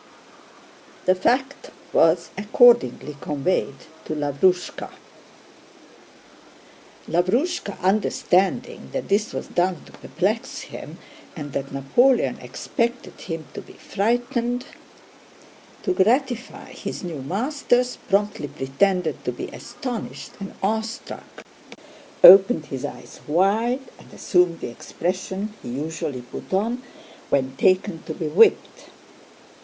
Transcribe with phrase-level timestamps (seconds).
[1.05, 4.89] The fact was accordingly conveyed to Lavrúshka.
[7.07, 10.97] Lavrúshka, understanding that this was done to perplex him
[11.35, 14.65] and that Napoleon expected him to be frightened,
[15.83, 21.43] to gratify his new masters promptly pretended to be astonished and awe struck,
[22.23, 26.81] opened his eyes wide, and assumed the expression he usually put on
[27.29, 28.89] when taken to be whipped.